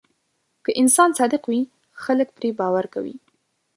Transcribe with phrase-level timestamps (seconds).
[0.65, 1.61] که انسان صادق وي،
[2.03, 3.15] خلک پرې باور کوي.